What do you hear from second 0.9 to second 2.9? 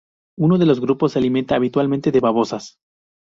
se alimenta habitualmente de babosas.